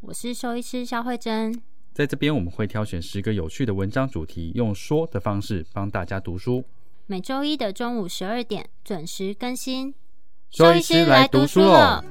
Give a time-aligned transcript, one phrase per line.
[0.00, 1.60] 我是兽医师肖慧珍。
[1.92, 6.64] 在这边我们会挑选十个有趣的文章主题，用说的方式帮大家读书。
[7.06, 9.94] 每周一的中午十二点准时更新。
[10.50, 12.04] 兽医师来读书了。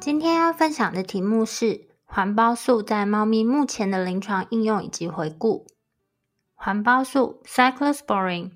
[0.00, 5.66] 今天要分享的题目是环孢素在猫咪目前的临床应用以及回顾。
[6.54, 8.52] 环孢素 （Cyclosporin）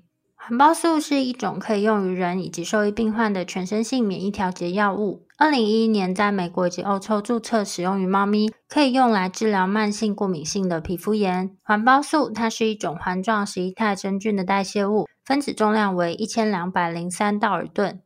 [0.47, 5.23] 环孢素是一种可以用于人以及兽医病患的全身性免疫调节药物。
[5.37, 11.49] 二零一一年在美国以及欧洲注册使用于猫咪，可以用来治疗慢性过敏性的皮肤炎。
[11.63, 17.99] 环孢素它是一种环状十一肽真菌的代谢物，分子重量为一千两百零三道尔顿。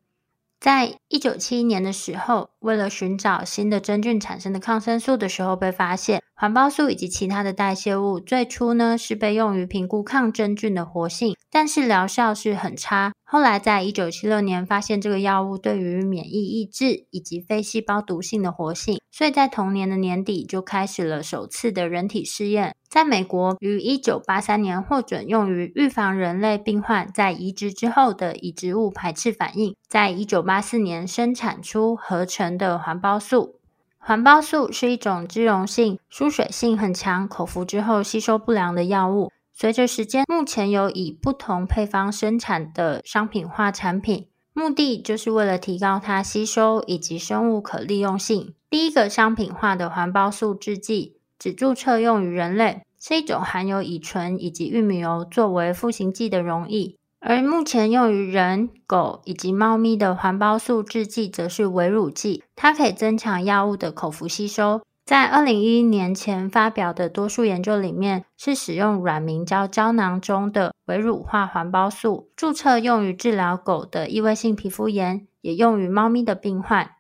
[0.62, 13.14] 在一九七一年的时候，为了寻找新的真菌产生的抗生素的时候，被发现环孢素以及其他的代谢物最初呢是被用于评估抗真菌的活性，但是疗效是很差。
[13.24, 22.76] 后来在一九七六年发现这个药物对于免疫抑制以及非细胞毒性的活性，所以在同年的年底就开始了首次的人体试验。
[22.90, 29.76] 在美国于一九八三年获准用于预防人类病患在移植之后的移植物排斥反应。
[29.88, 33.60] 在一九八四年生产出合成的环孢素。
[33.98, 39.32] 环孢素是一种脂溶性、疏水性很强、口服之后吸收不良的药物。
[39.54, 48.54] 随着时间，目前有以不同配方生产的商品化产品，目的就是为了提高它吸收以及生物可利用性。
[48.70, 51.16] 第一个商品化的环孢素制剂。
[51.40, 56.98] 只注册用于人类，是一种含有乙醇以及玉米油作为赋形剂的溶液。
[57.20, 64.82] 而目前用于人、狗以及猫咪的环孢素制剂，则是微乳剂，它可以增强药物的口服吸收。
[65.06, 76.92] 在二零一一年前发表的多数研究里面，是使用软明胶胶囊中的微乳化环孢素，注册用于治疗狗的异位性皮肤炎，也用于猫咪的病患。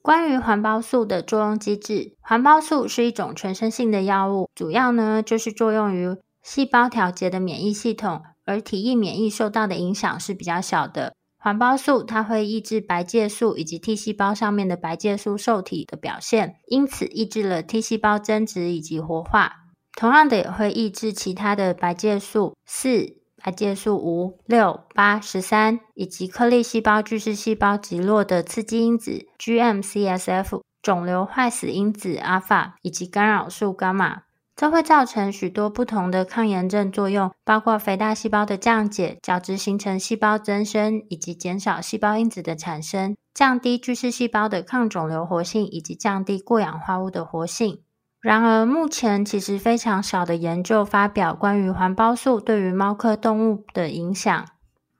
[0.00, 11.14] 关于环孢素的作用机制，环孢素是一种全身性的药物，主要呢就是作用于细胞调节的免疫系统，而体液免疫受到的影响是比较小的。
[11.36, 19.52] 环孢素它会抑制白介素以及 T 细胞上面的白介素受体的表现，因此抑制了 T 细胞增殖以及活化。
[19.92, 23.18] 同样的，也会抑制其他的白介素四。
[23.40, 34.22] 白介素五、六、八、十三，以及颗粒细胞、巨噬细胞极弱的刺激因子 GM-CSF、肿瘤坏死因子阿法以及干扰素伽马，
[34.58, 47.82] 这会造成许多不同的抗炎症作用，包括肥大细胞的降解、角质形成细胞增生以及减少细胞因子的产生，降低巨噬细胞的抗肿瘤活性以及降低过氧化物的活性。
[48.20, 54.44] 然而，目前其实非常少的研究发表关于环孢素对于猫科动物的影响。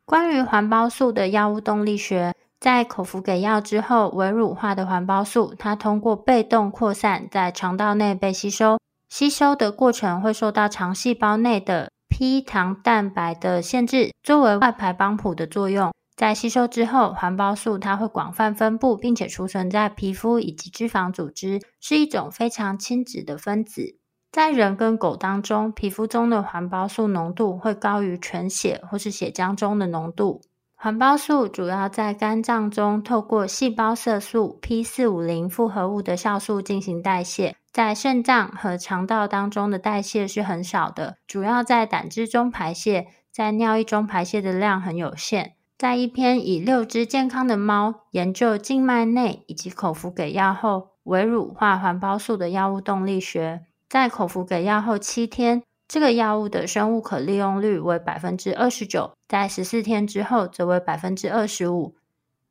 [0.04, 15.92] 关于环孢素的药物动力学，在口服给药之后，微乳化的环孢素它通过被动扩散在肠道内被吸收，吸收的过程会受到肠细胞内的 P 糖蛋白的限制，作为外排帮谱的作用。
[16.14, 23.96] 在吸收之后，环孢素它会广泛分布，并且储存在皮肤以及脂肪组织，是一种非常亲脂的分子。
[24.32, 30.42] 在人跟狗当中，皮肤中的环孢素浓度会高于全血或是血浆中的浓度。
[30.74, 45.54] 环孢素主要在肝脏中透过细胞色素 P 四五零复合物的酵素进行代谢，在肾脏和肠道当中的代谢是很少的，主要在胆汁中排泄，在尿液中排泄的量很有限。
[45.78, 61.94] 在一篇以六只健康的猫研究静脉内以及口服给药后微乳化环孢素的药物动力学，在口服给药后七天，这个药物的生物可利用率为百分之二十九，在十四天之后则为百分之二十五。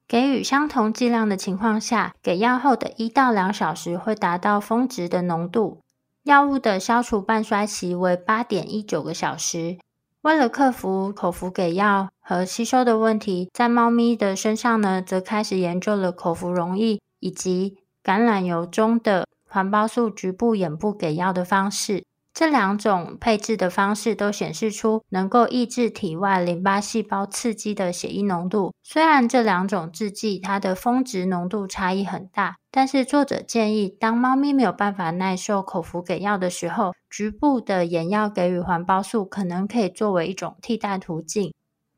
[0.07, 5.81] 给予相同剂量的情况下，给药后的一到两小时会达到峰值的浓度，
[6.24, 9.77] 药物的消除半衰期为八点一九个小时。
[10.21, 22.06] 为了克服口服给药和吸收的问题，在猫咪的身上呢，则开始研究了口服溶液以及橄榄油中的环孢素局部眼部给药的方式。
[22.38, 28.75] 这两种配置的方式都显示出能够抑制体外淋巴细胞刺激的血液浓度。
[28.84, 41.51] 虽然这两种制剂它的峰值浓度差异很大，但是作者建议，当猫咪没有办法耐受口服给药的时候，局部的眼药给予环孢素可能可以作为一种替代途径。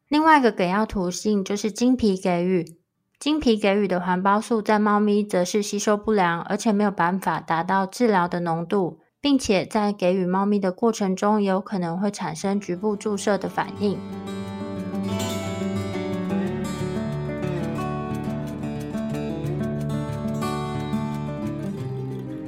[0.08, 2.66] 另外一个给药途径就是经皮给予。
[3.20, 9.02] 经皮给予的环孢素在猫咪则是吸收不良，而且没有办法达到治疗的浓度。
[9.22, 13.98] 并且在给予猫咪的过程中，也有可能会产生局部注射的反应。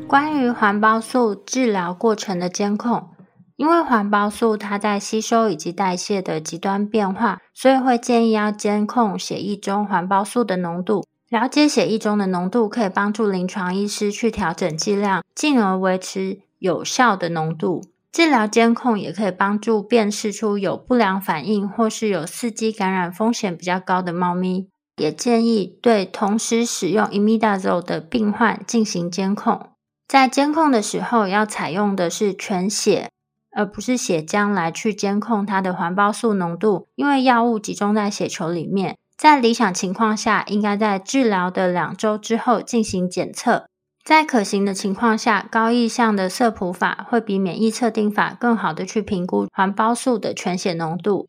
[0.07, 3.09] 关于环孢素治疗过程的监控，
[3.55, 11.05] 因为环孢素它在吸收以及代谢的极端变化，所以会建议要监控血液中环孢素的浓度。
[11.29, 16.39] 了解血液中的浓度，可以帮助临床医师去调整剂量，进而维持。
[16.61, 17.81] 有效的浓度
[18.11, 24.67] 治疗监控也可以帮助辨识出有不良反应或是有伺机感染风险比较高的猫咪。
[24.97, 29.69] 也建议对同时使用 imidazole 的病患进行监控。
[30.07, 33.09] 在监控的时候，要采用的是全血，
[33.55, 38.97] 而不是血浆来去监控它的环孢素浓度，因为药物集中在血球里面。
[39.17, 43.65] 在理想情况下，应该在治疗的两周之后进行检测。
[44.03, 51.27] 在可行的情况下，高意向的色谱法会比免疫测定法更好的去评估环孢素的全血浓度。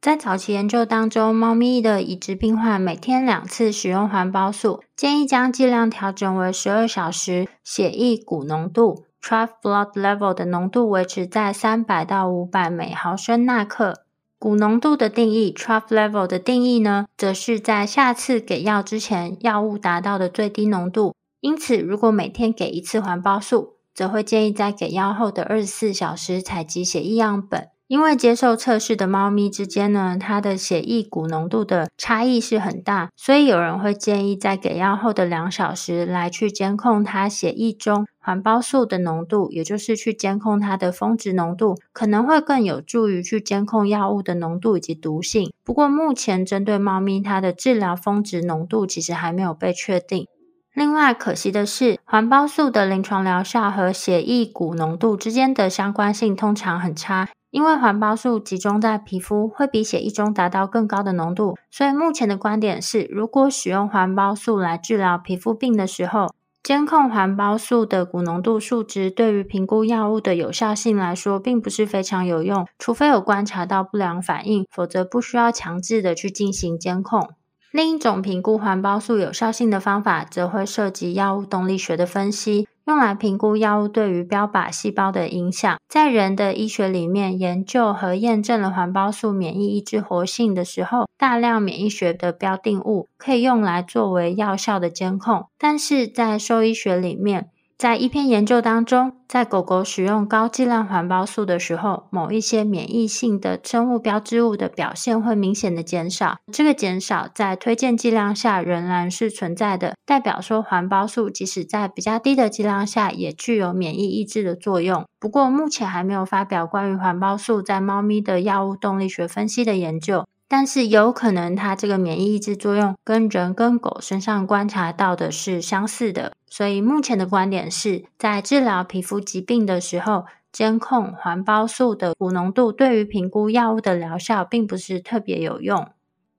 [0.00, 14.02] 在早期研究当中，猫咪的已知病患每天两次使用环孢素，建议将剂量调整为十二小时血液钴浓度 （trough blood level） 的浓度维持在三百到五百每毫升纳克。
[14.40, 21.14] 钴浓度的定义 （trough level） 的定义呢，则是在下次给药之前，药物达到的最低浓度。
[21.42, 27.68] 因此，如果每天给一次环孢素，则会建议在给药后的二十四小时采集血液样本。
[27.88, 45.52] 因为接受测试的猫咪之间呢，它的血液钴浓度的差异是很大，所以有人会建议在给药后的两小时来去监控它血液中环孢素的浓度，也就是去监控它的峰值浓度，可能会更有助于去监控药物的浓度以及毒性。
[45.62, 50.28] 不过，目前针对猫咪它的治疗峰值浓度其实还没有被确定。
[50.74, 61.58] 另外，可惜的是，环孢素的临床疗效和血液钴浓度之间的相关性通常很差，因为环孢素集中在皮肤会比血液中达到更高的浓度。
[61.70, 66.32] 所以，目前的观点是，如果使用环孢素来治疗皮肤病的时候，
[66.62, 77.28] 监控环孢素的钴浓度数值对于评估药物的有效性来说，并不是非常有用，除非有观察到不良反应，否则不需要强制的去进行监控。
[77.72, 85.78] 另一种评估环孢素有效性的方法，则会涉及药物动力学的分析，用来评估药物对于标靶细胞的影响。
[85.88, 95.46] 在人的医学里面，研究和验证了环孢素免疫抑制活性的时候，大量免疫学的标定物可以用来作为药效的监控。
[95.58, 97.48] 但是在兽医学里面，
[97.82, 106.38] 在一篇研究当中，在狗狗使用高剂量环孢素的时候，某一些免疫性的生物标志物的表现会明显的减少。
[106.52, 115.04] 这个减少在推荐剂量下仍然是存在的，代表说环孢素即使在比较低的剂量下也具有免疫抑制的作用。
[115.18, 120.24] 不过目前还没有发表关于环孢素在猫咪的药物动力学分析的研究。
[120.52, 126.34] 但是有可能，它这个免疫抑制作用跟人跟狗身上观察到的是相似的。
[126.46, 135.88] 所以目前的观点是在治疗皮肤疾病的时候，监控环孢素的钴浓度对于评估药物的疗效并不是特别有用。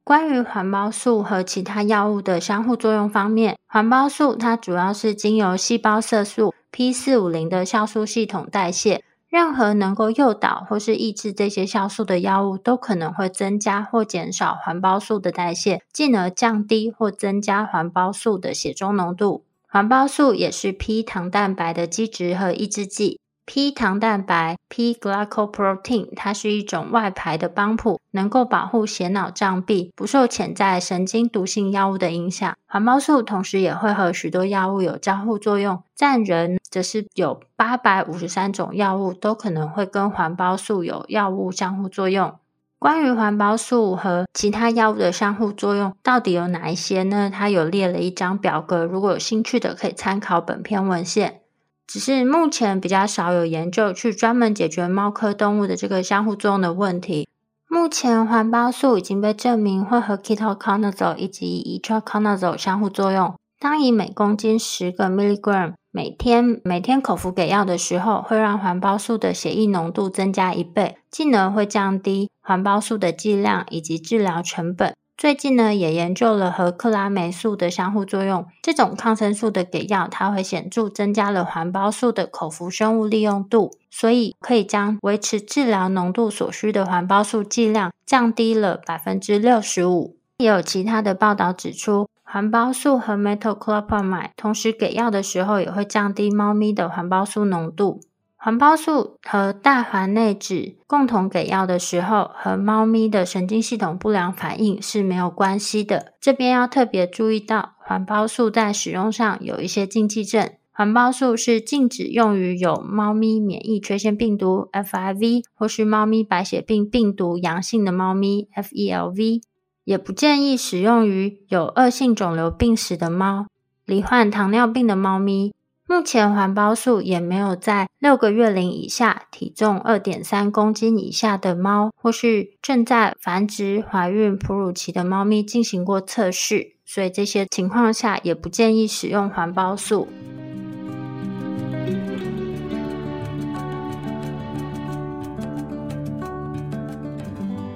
[0.03, 9.03] 关于环孢素和其他药物的相互作用方面，环孢素它主要是经由细胞色素 P 四五零的酵素系统代谢。
[9.33, 19.43] 任何能够诱导或是抑制这些酵素的药物，都可能会增加或减少环孢素的代谢，进而降低或增加环孢素的血中浓度。
[19.67, 23.19] 环孢素也是 P 糖蛋白的基质和抑制剂。
[23.45, 32.55] P 糖蛋白 （P glycoprotein） 它是一种外排的帮浦，能够保护血脑障壁不受潜在神经毒性药物的影响。
[32.65, 42.33] 环孢素同时也会和许多药物有交互作用，占人则是有八百五十三种药物都可能会跟环孢素有药物相互作用。
[42.79, 47.29] 关于环孢素和其他药物的相互作用到底有哪一些呢？
[47.33, 51.42] 它有列了一张表格，如果有兴趣的可以参考本篇文献。
[51.85, 57.27] 只是目前比较少有研究去专门解决猫科动物的这个相互作用的问题。
[57.69, 63.33] 目前环孢素已经被证明会和 ketoconazole 以及 itraconazole 相互作用。
[63.59, 74.93] 当以每公斤十个 milligram 每天每天口服给药的时候，会让环孢素的血液浓度增加一倍，进而会降低环孢素的剂量以及治疗成本。
[75.23, 78.45] 最近呢，也研究了和克拉霉素的相互作用。
[78.61, 90.17] 这种抗生素的给药，它会显著增加了环孢素的口服生物利用度，所以可以将维持治疗浓度所需的环孢素剂量降低了百分之六十五。
[90.39, 98.01] 也有其他的报道指出，环孢素和 metoclopramide 同时给药的时候，也会降低猫咪的环孢素浓度。
[98.45, 106.11] 环孢素和大环内酯共同给药的时候，和猫咪的神经系统不良反应是没有关系的。
[106.19, 110.51] 这边要特别注意到，环孢素在使用上有一些禁忌症。
[110.73, 119.41] 环孢素是禁止用于有猫咪免疫缺陷病毒 （FIV） 或是猫咪白血病病毒阳性的猫咪 （FELV），
[119.85, 123.45] 也不建议使用于有恶性肿瘤病史的猫、
[123.85, 125.53] 罹患糖尿病的猫咪。
[125.85, 140.07] 目前环孢素也没有在六个月龄以下、体重二点三公斤以下的猫，或是正在繁殖、怀孕、哺乳期的猫咪进行过测试，所以这些情况下也不建议使用环孢素。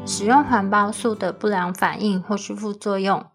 [0.06, 3.26] 使用环孢素的不良反应或是副作用，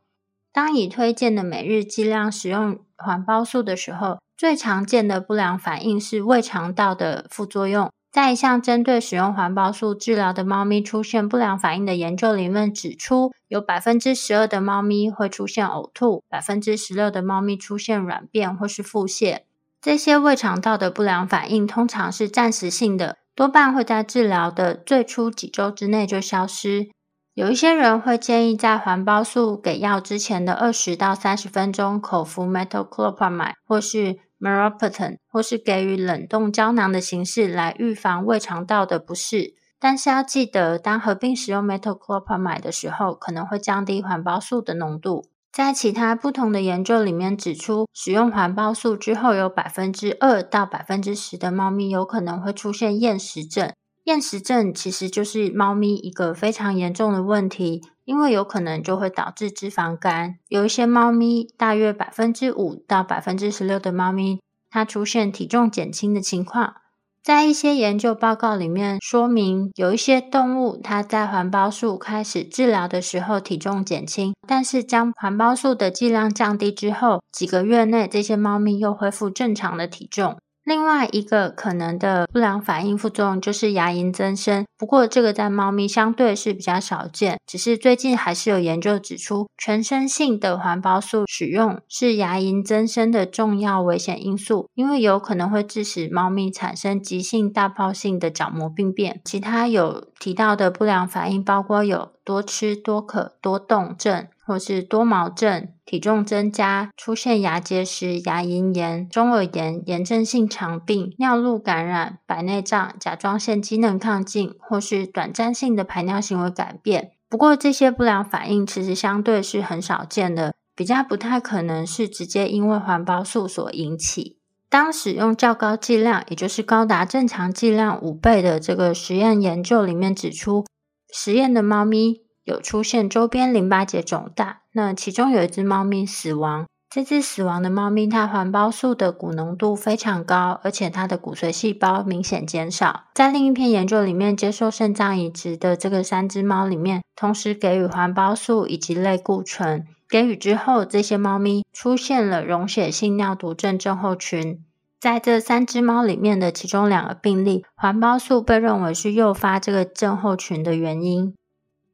[0.51, 4.22] 当已推荐的每日剂量使用环孢素的时候。
[4.37, 7.91] 最常见的不良反应是胃肠道的副作用。
[8.11, 19.41] 在一项针对使用环孢素治疗的猫咪出现不良反应的研究里面指出，有百分之十二的猫咪会出现呕吐，百分之十六的猫咪出现软便或是腹泻。
[19.81, 26.91] 这些胃肠道的不良反应通常是暂时性的，多半会在治疗的最初几周之内就消失。
[27.35, 45.25] 有一些人会建议在环孢素给药之前的二十到三十分钟口服 metoclopramide 或是 Meropenem 或是给予冷冻胶囊的形式来预防胃肠道的不适，但是要记得，当合并使用 metoclopramide 的时候，可能会降低环孢素的浓度。
[45.51, 53.73] 在其他不同的研究里面指出，使用环孢素之后，有百分之二到百分之十的猫咪有可能会出现厌食症。
[54.05, 57.83] 厌食症其实就是猫咪一个非常严重的问题。
[58.05, 66.75] 因为有可能就会导致脂肪肝，有一些猫咪，大约百分之五到百分之十六的猫咪，它出现体重减轻的情况。
[67.23, 80.37] 在一些研究报告里面说明，有一些动物它在环孢素开始治疗的时候体重减轻，但是将环孢素的剂量降低之后，几个月内这些猫咪又恢复正常的体重。
[80.65, 87.39] 另外一个可能的不良反应副作用就是牙龈增生，不过这个在猫咪相对是比较少见。
[87.47, 99.21] 只是最近还是有研究指出，全身性的环孢素使用是牙龈增生的重要危险因素，因为有可能会致使猫咪产生急性大泡性的角膜病变。
[99.25, 104.29] 其他有提到的不良反应包括有多吃、多渴、多动症。
[104.45, 117.13] 或是多毛症、体重增加、出现牙结石、牙龈炎、中耳炎、炎症性肠病、尿路感染、白内障、甲状腺机能亢进，或是短暂性的排尿行为改变。
[117.29, 124.39] 不过，这些不良反应其实相对是很少见的，比较不太可能是直接因为环孢素所引起。
[124.69, 130.65] 当使用较高剂量，也就是高达正常剂量五倍的这个实验研究里面指出，
[131.13, 132.22] 实验的猫咪。
[132.45, 136.67] 有出现周边淋巴结肿大，那其中有一只猫咪死亡。
[136.95, 143.05] 这只死亡的猫咪，它环孢素的骨浓度非常高，而且它的骨髓细胞明显减少。
[143.15, 154.63] 在另一篇研究里面，接受肾脏移植的这个三只猫里面，同时给予环孢素以及类固醇，给予之后，这些猫咪出现了溶血性尿毒症症候群。
[155.01, 161.35] 在这三只猫里面的其中两个病例，环孢素被认为是诱发这个症候群的原因。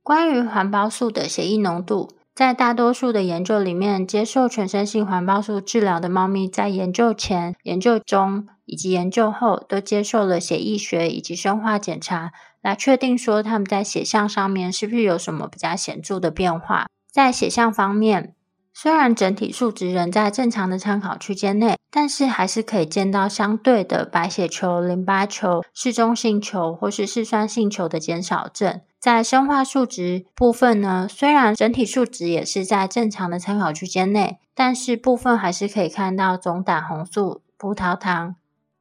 [0.08, 16.86] 关于环孢素的血液浓度，在大多数的研究里面，接受全身性环孢素治疗的猫咪，在研究前、研究中以及研究后，都接受了血液学以及生化检查，来确定说他们在血象上面是不是有什么比较显著的变化。
[17.12, 18.34] 在血象方面，
[18.72, 28.80] 虽然整体数值仍在正常的参考区间内，但是还是可以见到相对的白血球、淋巴球、嗜中性球或是嗜酸性球的减少症。
[29.00, 38.34] 在生化数值部分呢，虽然整体数值也是在正常的参考区间内，但是部分还是可以看到总胆红素、葡萄糖、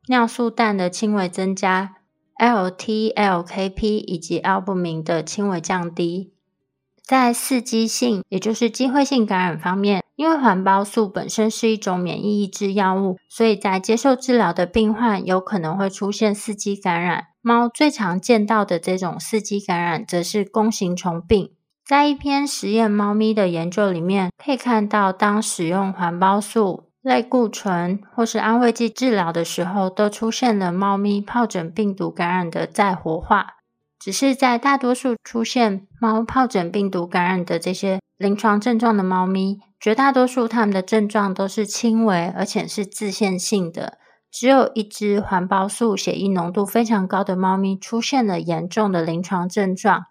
[0.07, 1.97] 尿素氮的轻微增加
[2.39, 6.33] ，LT、LKP 以及 albumin 的轻微降低。
[7.03, 17.27] 在刺激性，也就是机会性感染方面，因为环孢素本身是一种免疫抑制药物，所以在接受治疗的病患有可能会出现刺激感染。
[17.47, 21.53] 猫最常见到的这种伺机感染，则是弓形虫病。
[21.85, 33.53] 在一篇实验猫咪的研究里面，可以看到，当使用环孢素、类固醇或是安慰剂治疗的时候，都出现了猫咪疱疹病毒感染的再活化。
[33.97, 43.99] 只是在大多数出现猫疱疹病毒感染的这些临床症状的猫咪，绝大多数它们的症状都是轻微，而且是自限性的。
[44.31, 50.05] 只有一只环孢素血液浓度非常高的猫咪出现了严重的临床症状。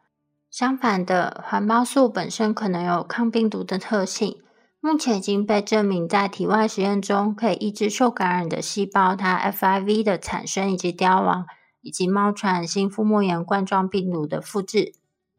[0.50, 4.36] 相反的，环孢素本身可能有抗病毒的特性，
[4.80, 11.46] 目前已经被证明在体外实验中可以抑制受感染的细胞它 FIV 的产生以及凋亡。
[11.82, 14.94] 以及猫传染性腹膜炎冠状病毒的复制，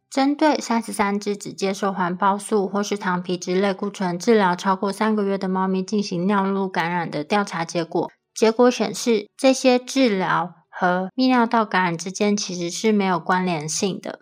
[0.10, 14.20] 针对三十三只只接受环孢素或是糖皮质类固醇治疗超过三个月的猫咪进行尿路感染的调查结果，结果显示这些治疗和泌尿道感染之间其实是没有关联性的。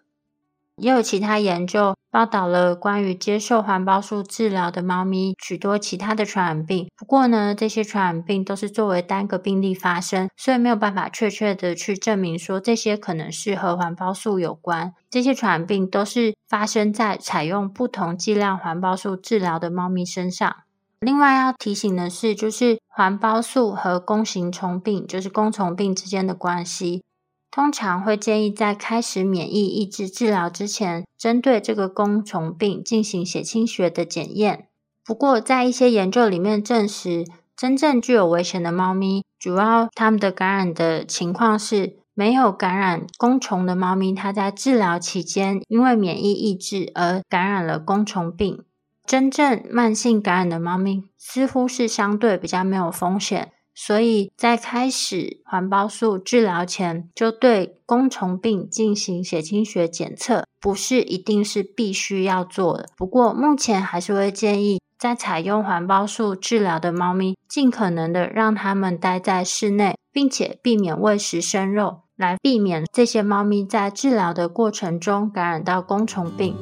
[0.77, 14.93] 也有其他研究报道了关于接受环孢素治疗的猫咪许多其他的传染病，不过呢，这些传染病都是作为单个病例发生，所以没有办法确切的去证明说这些可能是和环孢素有关。
[15.09, 20.64] 这些传染病都是发生在采用不同剂量环孢素治疗的猫咪身上。
[21.05, 27.03] 另外要提醒的是，就是环孢素和弓形虫病，就是弓虫病之间的关系。
[27.51, 34.67] 通常会建议在开始免疫抑制治疗之前，针对这个弓虫病进行血清学的检验。
[35.05, 37.23] 不过，在一些研究里面证实，
[37.55, 48.63] 真正具有危险的猫咪，主要它们的感染的情况是没有感染弓虫的猫咪，它在治疗期间因为免疫抑制而感染了弓虫病。
[49.05, 53.51] 真正慢性感染的猫咪，似乎是相对比较没有风险。
[53.77, 62.85] 所以在开始环孢素治疗前，就对弓虫病进行血清学检测，不是一定是必须要做的。
[62.95, 76.55] 不过目前还是会建议，在采用环孢素治疗的猫咪，尽可能的让它们待在室内，并且避免喂食生肉，来避免这些猫咪在治疗的过程中感染到弓虫病。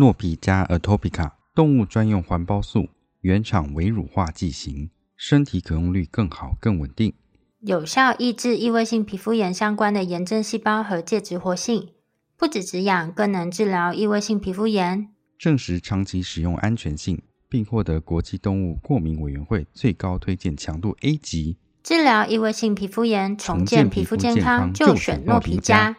[0.00, 2.88] 诺比加 atopica 动物专用环孢素。
[3.20, 7.12] 原厂微乳化剂型，身体可用率更好、更稳定，
[7.60, 11.90] 有效抑制异位性皮肤炎相关的炎症细胞和介质活性，
[12.38, 15.10] 不止止痒，更能治疗异位性皮肤炎。
[15.38, 21.58] 证实长期使用安全性，并获得国际动物过敏委员会最高推荐强度 A 级。
[21.82, 25.94] 治疗异位性皮肤炎，重建皮肤健康，就选诺皮佳。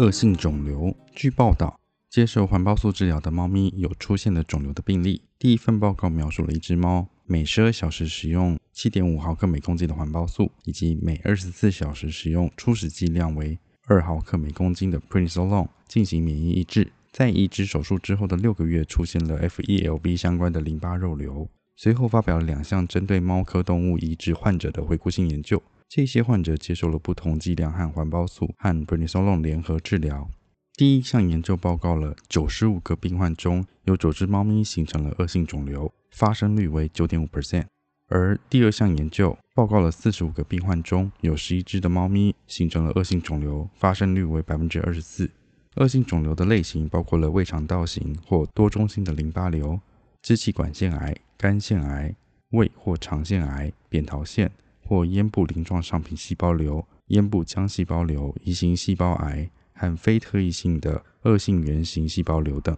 [0.00, 0.96] 恶性肿瘤。
[1.14, 5.20] 据报道，接受环孢素治疗的猫咪有出现了肿瘤的病例。
[5.38, 13.58] 第一份报告描述了一只猫每十二小时使用七点五毫克每公斤的环孢素，以及每二十四小时使用初始剂量为
[13.88, 16.90] 二毫克每公斤的 prednisolone 进行免疫抑制。
[17.12, 21.46] 在移植手术之后的六个月，出现了 FELB 相关的淋巴肉瘤。
[21.76, 25.62] 随后发表了两项针对猫科动物移植患者的回顾性研究。
[25.90, 30.30] 这些患者接受了不同剂量和环孢素和 prednisolone 联合治疗。
[30.74, 37.64] 第一项研究报告了九十五个病患中有九只猫咪形成了恶性肿瘤，发生率为九点五 percent。
[38.06, 45.28] 而第二项研究报告了四十五个病患中有十一只的猫咪形成了恶性肿瘤，发生率为百分之二十四。
[45.74, 49.80] 恶性肿瘤的类型包括了胃肠道型或多中心的淋巴瘤、
[50.22, 52.14] 支气管腺癌、肝腺癌、
[52.50, 54.48] 胃或肠腺癌、扁桃腺。
[54.90, 62.76] 或咽部鳞状上皮细胞瘤、咽部浆细胞瘤、移行细胞癌和非特异性的恶性圆形细胞瘤等。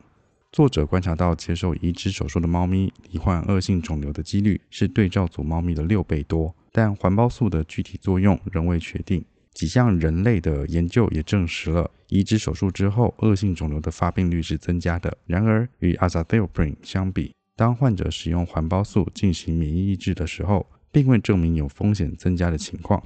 [0.53, 9.25] 作者观察到，接受移植手术的猫咪罹患恶性肿瘤的几率是对照组猫咪的六倍多，但环孢素的具体作用仍未确定。
[9.55, 15.17] 几项人类的研究也证实了移植手术之后恶性肿瘤的发病率是增加的。
[15.25, 23.03] 然而，与 azathioprine 相比，当患者使用环孢素进行免疫抑制的时候，并未证明有风险增加的情况。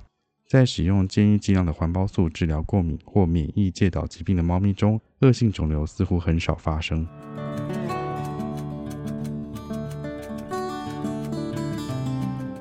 [0.47, 7.07] 在使用建议剂量的环孢素治疗过敏或免疫介导疾病的猫咪中，恶性肿瘤似乎很少发生。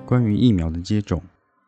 [0.06, 1.22] 关于疫苗的接种，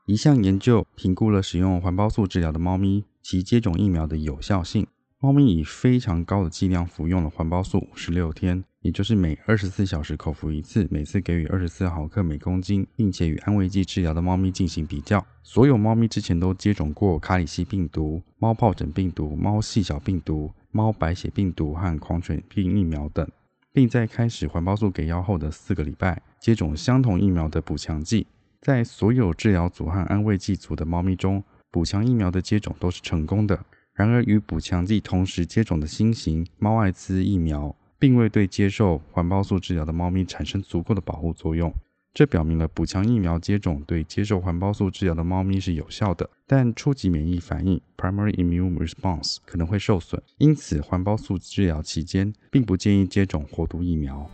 [0.06, 4.88] 一项研究评估了使用环孢素治疗的猫咪其接种疫苗的有效性。
[5.20, 8.64] 猫咪以非常高的剂量服用了环孢素五十六天。
[8.88, 15.22] 也就是每二十四小时口服一次，每次给予二十四毫克每公斤，并且与安慰剂治疗的猫咪进行比较。
[15.44, 23.30] 所有猫咪之前都接种过卡里西病毒、猫疱疹病毒、猫细小病毒、猫白血病毒和狂犬病疫苗等，
[23.74, 28.26] 并在开始环孢素给药后的四个礼拜接种相同疫苗的补强剂。
[28.62, 33.60] 在所有治疗组和安慰剂组的猫咪中，补强疫苗的接种都是成功的。
[33.94, 41.74] 然而，与补强剂同时接种的新型猫艾滋疫苗，并未对接受环孢素治疗的猫咪产生足够的保护作用。
[42.14, 50.22] 这表明了补强疫苗接种对接受环孢素治疗的猫咪是有效的，但初级免疫反应 （primary immune response） 可能会受损。
[50.38, 54.30] 因此，环孢素治疗期间并不建议接种活毒疫苗。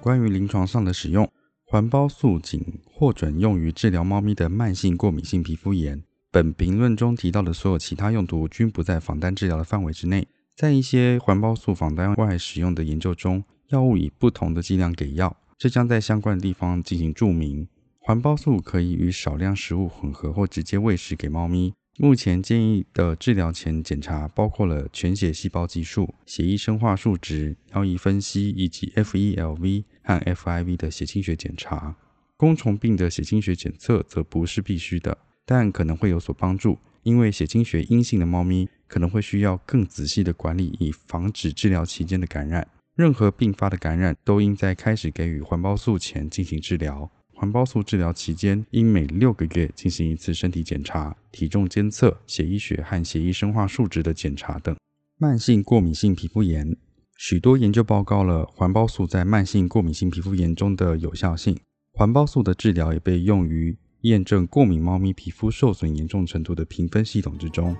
[0.00, 1.30] 关于临床上的使用。
[1.68, 6.00] 环孢素仅获准用于治疗猫咪的慢性过敏性皮肤炎。
[6.30, 10.26] 本评论中提到的所有其他用途均不在仿单治疗的范围之内。
[10.54, 17.68] 在一些环孢素仿单外使用的研究中，药物以不同的剂量给药，这将在相关的地方进行注明。
[17.98, 21.74] 环孢素可以与少量食物混合或直接喂食给猫咪。
[21.98, 31.96] 目前建议的治疗前检查包括了全血细胞计数、血液生化数值、尿液分析以及 FELV 和 FIV 的血清学检查。
[32.36, 42.66] 弓虫病的血清学检测则不是必须的，但可能会有所帮助，因为血清学阴性的猫咪可能会需要更仔细的管理，以防止治疗期间的感染。
[42.96, 47.10] 任何并发的感染都应在开始给予环孢素前进行治疗。
[47.34, 54.74] 环孢素治疗期间，应每六个月进行一次身体检查、体重监测、血液学和血液生化数值的检查等。
[55.18, 56.74] 慢性过敏性皮肤炎，
[57.18, 61.58] 许多研究报告了环孢素在慢性过敏性皮肤炎中的有效性。
[61.92, 67.76] 环孢素的治疗也被用于验证过敏猫咪皮肤受损严重程度的评分系统之中。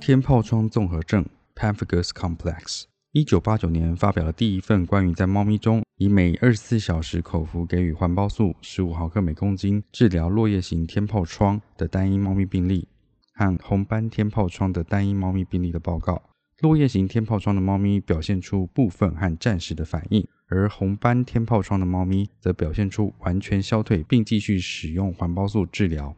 [0.00, 2.84] 天疱疮综合症 p a m p h i g u s Complex）。
[3.12, 12.86] 一九八九年发表了第一份关于在猫咪中以每二十四小时口服给予环孢素十五毫克每公斤治疗落叶型天疱疮的单一猫咪病例
[13.32, 16.22] 和红斑天疱疮的单一猫咪病例的报告。
[16.60, 26.14] 落叶型天疱疮的猫咪表现出部分和暂时的反应，而红斑天疱疮的猫咪则表现出完全消退并继续使用环孢素治疗。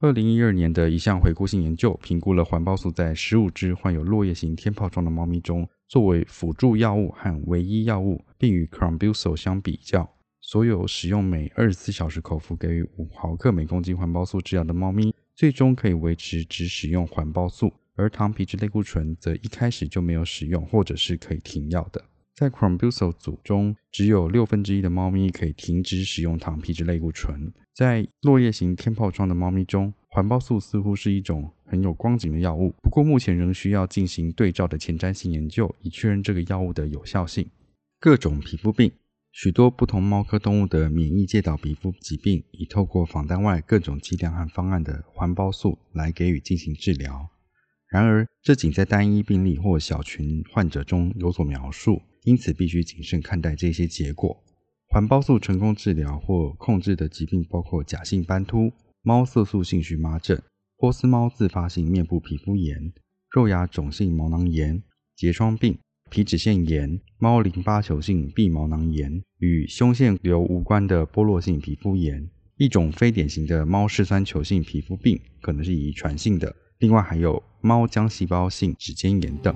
[0.00, 5.68] 二零一二年的一项回顾性研究评估了环孢素在十五只患有落叶型天疱疮的猫咪中。
[5.86, 10.08] 作为辅助药物和唯一药物，并与 c r o m b u s o 相比较，
[10.40, 22.02] 所有使用每二十四小时口服给予五毫克每公斤环孢素治疗的猫咪，最终可以维持只使用环孢素，而糖皮质类固醇则一开始就没有使用，或者是可以停药的。
[22.34, 27.52] 在 c r o m b u s o 组中，只有六分之一的猫咪可以停止使用糖皮质类固醇。
[27.72, 37.48] 在落叶型天疱疮的猫咪中，环孢素似乎是一种很有光景的药物，不过目前仍需要进行对照的前瞻性研究，以确认这个药物的有效性。
[38.00, 38.90] 各种皮肤病，
[39.30, 47.28] 许多不同猫科动物的免疫介导皮肤疾病，已透过仿单外各种剂量和方案的环孢素来给予进行治疗。
[47.88, 54.42] 然而，这仅在单一病例或小群患者中有所描述，因此必须谨慎看待这些结果。
[54.88, 58.72] 环孢素成功治疗或控制的疾病包括假性斑秃。
[59.06, 60.42] 猫色素性荨麻疹、
[60.78, 62.90] 波斯猫自发性面部皮肤炎、
[63.30, 64.82] 肉芽肿性毛囊炎、
[65.14, 65.76] 结疮病、
[66.10, 76.56] 皮脂腺炎、猫淋巴球性闭毛囊炎与胸腺瘤无关的剥落性皮肤炎，一种非典型的猫嗜酸球性皮肤病，可能是遗传性的。
[76.78, 79.54] 另外还有猫浆细胞性指尖炎等。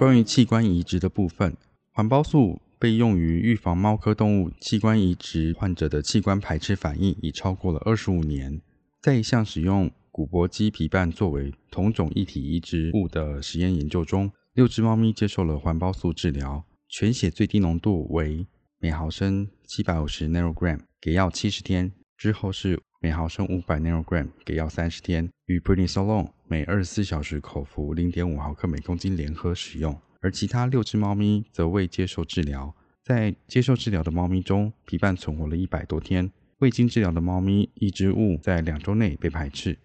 [0.00, 1.54] 关于器官移植的部分，
[1.92, 2.62] 环孢素。
[2.78, 8.58] 被用于预防猫科动物器官移植患者的器官排斥反应已超过了二十五年。
[9.02, 18.46] 在一项使用古博鸡皮瓣作为同种异体移植物的实验研究中，六只猫咪接受了环孢素治疗，全血最低浓度为
[18.78, 29.96] 每毫升七百五十 nanogram，给药七十天，之后是每毫升五百 nanogram，给药三十天，与 prednisolone 每二十四小时口服零点五毫克每公斤联合使用。
[30.18, 32.74] 而其他六只猫咪则未接受治疗。
[33.04, 36.28] 在接受治疗的猫咪中，皮瓣存活了一百多天。
[36.58, 39.78] 未经治疗的猫咪移植物在两周内被排斥。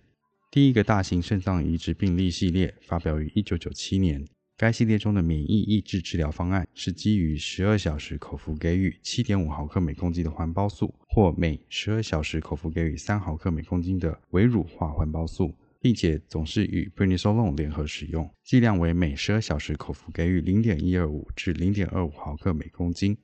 [0.49, 4.25] 第一个大型肾脏移植病例系列发表于1997年。
[4.57, 15.53] 该系列中的免疫抑制治疗方案是基于十二小时口服给予7.5毫克每公斤的环孢素，或每十二小时口服给予3毫克每公斤的微乳化环孢素。
[15.85, 23.15] 并且总是与 p r e n i s o l o n e 联合使用，剂量为每十二小时口服给予零点一二五至零点二五毫克每公斤。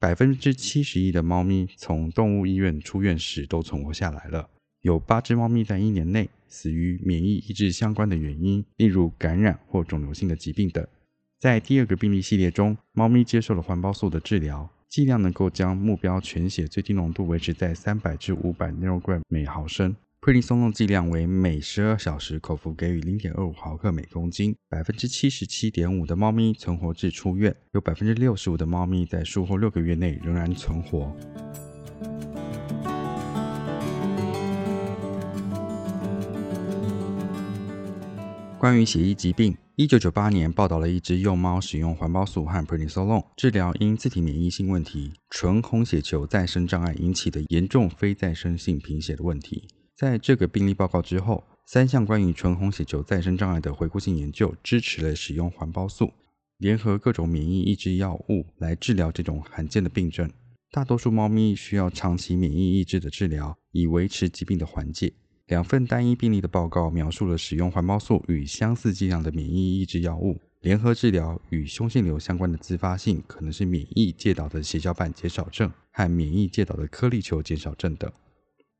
[0.00, 4.50] 百分之七十一的猫咪从动物医院出院时都存活下来了。
[4.80, 10.84] 有八只猫咪在一年内死于免疫抑制相关的原因，例如感染或肿瘤性的疾病等。
[11.38, 19.94] 在第二个病例系列中，猫咪接受了环孢素的治疗，剂量能够将目标全血最低浓度维持在三百至五百 nanogram 每毫升。
[20.26, 24.56] P r e d n i s o l o n 剂量为每十二小时口服给予零点二五毫克每公斤。
[24.68, 31.16] 百分之七十七点五的猫咪存活至出院，有百分之六十五的猫咪在术后六个月内仍然存活。
[38.58, 49.68] 关于血液疾病，一九九八年报道了一只幼猫使用环孢素和 prednisolone 治疗因自体免疫性问题、纯红血球再生障碍引起的严重非再生性贫血的问题。
[49.96, 56.12] 在这个病例报告之后，三项关于纯红血球再生障碍的回顾性研究支持了使用环孢素
[56.58, 60.30] 联合各种免疫抑制药物来治疗这种罕见的病症。
[60.70, 65.10] 大多数猫咪需要长期免疫抑制的治疗，以维持疾病的缓解。
[65.46, 78.12] 两份单一病例的报告描述了使用环孢素与相似剂量的免疫抑制药物联合治疗与胸腺瘤相关的自发性可能是免疫介导的血小板减少症和免疫介导的颗粒球减少症等。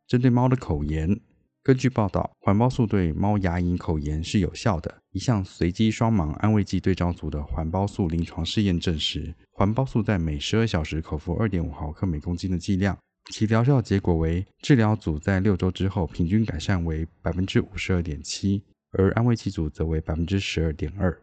[0.06, 1.18] 针对猫的口炎，
[1.64, 5.02] 根据报道，环孢素对猫牙龈口炎是有效的。
[5.10, 12.96] 一项随机双盲安慰剂对照组的环孢素临床试验证实，环孢素在每十二小时口服二点五毫克每公斤的剂量，
[13.32, 21.20] 其疗效结果为治疗组在六周之后平均改善为百分之五十二点七，而安慰剂组则为百分之十二点二。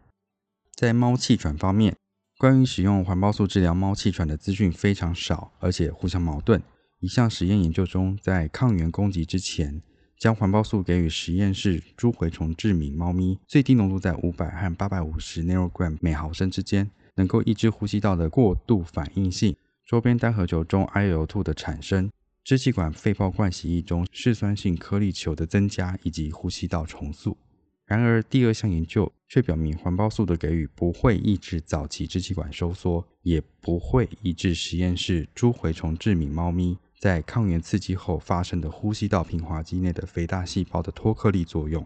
[0.75, 1.95] 在猫气喘方面，
[2.37, 6.61] 关于使用环孢素治疗猫气喘的资讯非常少，而且互相矛盾。
[7.03, 9.81] 一项实验研究中，在抗原攻击之前，
[10.17, 19.53] 将环孢素给予实验室猪蛔虫致敏猫咪，最低浓度在五百和八百五十 nanogram 每毫升之间，能够抑制呼吸道的过度反应性、
[19.85, 22.09] 周边单核球中 IL-2 的产生、
[22.41, 27.37] 支气管肺泡灌洗液中嗜酸性颗粒球的增加以及呼吸道重塑。
[27.85, 36.77] 然而，第二项研究却表明，环孢素的给予不会抑制早期支气管收缩，也不会抑制实验室猪蛔虫致敏猫咪。
[37.03, 41.85] 在抗原刺激后发生的呼吸道平滑肌内的肥大细胞的脱颗粒作用。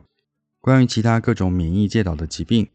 [0.62, 2.68] 关于其他各种免疫介导的疾病，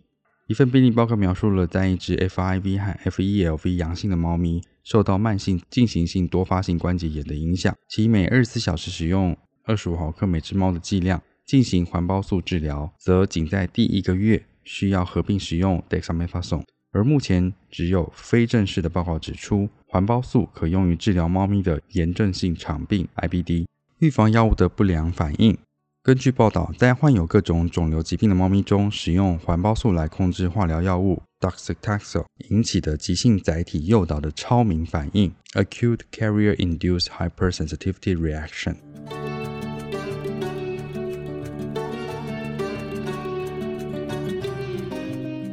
[0.49, 16.65] 一份病例报告描述了在一只 FIV 和 FELV 阳性的猫咪受到慢性进行性多发性关节炎的影响，其每二十四小时使用二十五毫克每只猫的剂量进行环孢素治疗，则仅在第一个月需要合并使用 dexamethasone。
[16.91, 23.67] 而目前只有非正式的报告指出，环孢素可用于治疗猫咪的炎症性肠病 （IBD），
[23.99, 25.55] 预防药物的不良反应。
[26.03, 38.77] 根据报道，在患有各种肿瘤疾病的猫咪中，使用环孢素来控制化疗药物 docetaxel 引起的急性载体诱导的超敏反应 （acute carrier-induced hypersensitivity reaction）。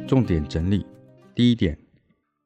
[0.08, 0.86] 重点整理。
[1.34, 1.76] 第一点，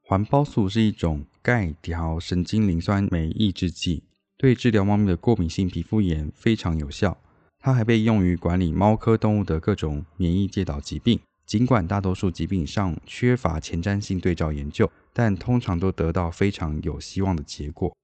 [0.02, 4.02] 环孢素是一种钙调神经磷酸酶抑制剂，
[4.38, 7.18] 对治疗猫咪的过敏性皮肤炎非常有效。
[7.58, 11.20] 它还被用于管理猫科动物的各种免疫介导疾病。
[11.44, 17.94] 尽管大多数疾病上缺乏前瞻性对照研究，但通常都得到非常有希望的结果。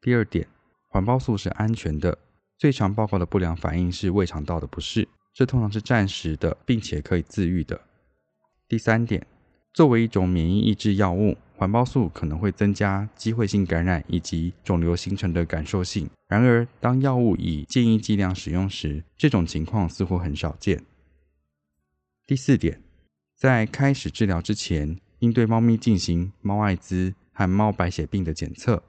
[0.00, 0.48] 第二点，
[0.88, 2.16] 环孢素是安全的。
[2.56, 7.78] 最常报告的不良反应是胃肠道的不适，这通常是暂时的，并且可以自愈的。
[8.66, 9.26] 第三点。
[9.72, 16.08] 作为一种免疫抑制药物，环孢素可能会增加机会性感染以及肿瘤形成的感受性。
[16.26, 20.82] 然而，当药物以建议剂量使用时，这种情况似乎很少见。
[22.26, 22.80] 第四点，
[23.36, 28.82] 在开始治疗之前，应对猫咪进行猫艾滋和猫白血病的检测，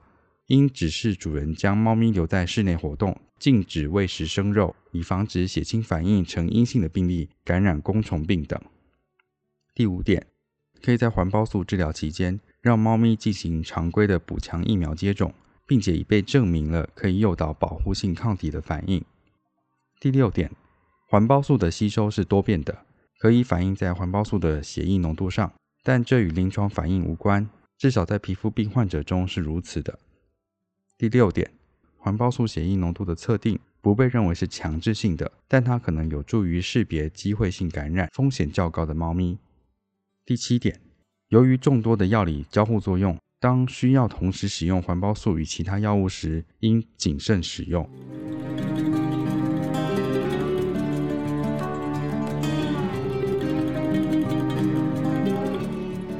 [0.46, 8.58] 应指示主人将猫咪留在室内活动，禁止喂食生肉，以防止血清反应呈阴性的病例感染弓虫病等。
[9.74, 10.26] 第五点。
[10.84, 15.34] 可以在环孢素治疗期间，让猫咪进行常规的补强疫苗接种，
[15.66, 19.04] 并且已被证明了可以诱导保护性抗体的反应。
[19.98, 20.52] 第六点，
[21.08, 22.86] 环孢素的吸收是多变的，
[23.18, 29.98] 可以反映在环孢素的血液浓度上，但这与临床反应无关，至少在皮肤病患者中是如此的。
[30.96, 31.50] 第六点，
[31.98, 39.36] 环孢素血液浓度的测定不被认为是强制性的，但它可能有助于识别机会性感染风险较高的猫咪。
[40.24, 40.80] 第七点，
[41.32, 47.88] 由于众多的药理交互作用，当需要同时使用环孢素与其他药物时，应谨慎使用。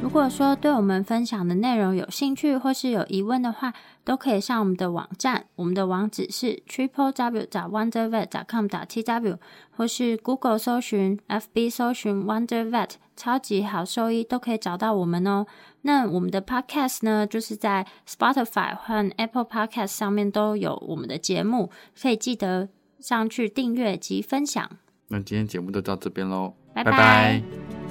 [0.01, 8.31] 如果说对我们分享的内容有兴趣或是有疑问的话，都可以上我们的网站，我们的网址是 triple w 打 wondervet.
[8.49, 9.39] com 打 t w
[9.71, 12.93] 或是 Google 搜寻、FB 搜寻 Wondervet。
[13.23, 15.47] 超级好收益，都可以找到我们哦。
[15.83, 24.69] 那我们的 Podcast 呢，就是在 Spotify 和 Apple Podcast 上面都有我们的节目，可以记得上去订阅及分享。
[25.07, 27.82] 那今天节目就到这边喽，拜拜拜